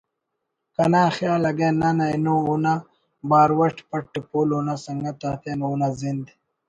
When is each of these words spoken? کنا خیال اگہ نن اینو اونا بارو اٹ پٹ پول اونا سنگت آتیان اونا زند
کنا 0.75 1.03
خیال 1.17 1.41
اگہ 1.49 1.69
نن 1.79 1.97
اینو 2.09 2.35
اونا 2.47 2.73
بارو 3.29 3.57
اٹ 3.65 3.77
پٹ 3.89 4.11
پول 4.29 4.49
اونا 4.55 4.75
سنگت 4.85 5.19
آتیان 5.31 5.59
اونا 5.67 5.89
زند 5.99 6.25